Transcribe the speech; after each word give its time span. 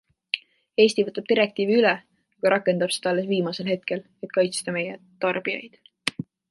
Eesti 0.85 1.03
võtab 1.09 1.27
direktiivi 1.31 1.75
üle, 1.83 1.91
aga 2.39 2.53
rakendab 2.55 2.97
seda 2.97 3.13
alles 3.13 3.29
viimasel 3.35 3.73
hetkel, 3.75 4.05
et 4.29 4.35
kaitsta 4.39 4.79
meie 4.79 5.01
tarbijaid. 5.27 5.83